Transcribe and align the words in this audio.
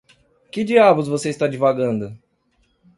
Que 0.51 0.63
diabos 0.65 1.07
você 1.07 1.29
está 1.29 1.47
divagando? 1.47 2.17